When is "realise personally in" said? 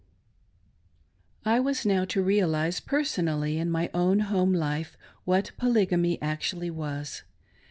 2.23-3.69